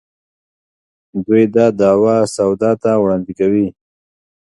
دوی 1.25 1.43
دا 1.55 1.65
دعوه 1.79 2.15
سودا 2.35 2.71
ته 2.83 2.91
وړاندې 3.03 3.31
کوي. 3.39 3.67